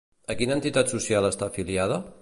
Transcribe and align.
A 0.33 0.35
quina 0.39 0.55
entitat 0.59 0.89
social 0.95 1.29
està 1.31 1.51
afiliada? 1.53 2.03